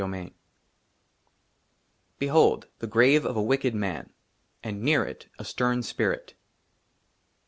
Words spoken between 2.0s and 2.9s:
BEHOLD, THE